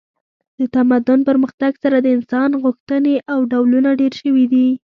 [0.59, 4.67] د تمدن پرمختګ سره د انسان غوښتنې او ډولونه ډیر شوي دي